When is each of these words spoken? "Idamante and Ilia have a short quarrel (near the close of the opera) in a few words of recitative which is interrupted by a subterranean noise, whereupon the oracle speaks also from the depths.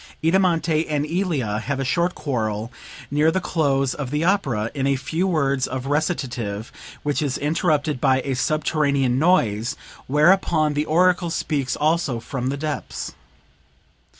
"Idamante 0.23 0.87
and 0.89 1.05
Ilia 1.05 1.59
have 1.59 1.79
a 1.79 1.85
short 1.85 2.15
quarrel 2.15 2.71
(near 3.11 3.29
the 3.29 3.39
close 3.39 3.93
of 3.93 4.09
the 4.09 4.23
opera) 4.23 4.71
in 4.73 4.87
a 4.87 4.95
few 4.95 5.27
words 5.27 5.67
of 5.67 5.85
recitative 5.85 6.71
which 7.03 7.21
is 7.21 7.37
interrupted 7.37 8.01
by 8.01 8.19
a 8.21 8.33
subterranean 8.33 9.19
noise, 9.19 9.75
whereupon 10.07 10.73
the 10.73 10.85
oracle 10.85 11.29
speaks 11.29 11.75
also 11.75 12.19
from 12.19 12.49
the 12.49 12.57
depths. 12.57 13.13